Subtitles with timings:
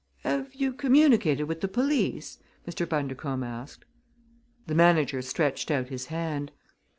[0.23, 2.89] "Have you communicated with the police?" Mr.
[2.89, 3.85] Bundercombe asked.
[4.65, 6.51] The manager stretched out his hand.